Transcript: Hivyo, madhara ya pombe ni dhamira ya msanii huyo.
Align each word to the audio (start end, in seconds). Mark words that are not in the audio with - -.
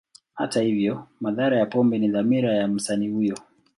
Hivyo, 0.53 1.07
madhara 1.21 1.57
ya 1.59 1.65
pombe 1.65 1.99
ni 1.99 2.09
dhamira 2.09 2.53
ya 2.55 2.67
msanii 2.67 3.09
huyo. 3.09 3.37